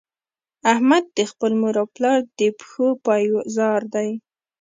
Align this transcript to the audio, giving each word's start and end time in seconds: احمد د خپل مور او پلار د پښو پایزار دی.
احمد 0.71 1.03
د 1.17 1.19
خپل 1.31 1.51
مور 1.61 1.75
او 1.81 1.87
پلار 1.95 2.19
د 2.39 2.41
پښو 2.57 2.87
پایزار 3.05 3.81
دی. 3.95 4.09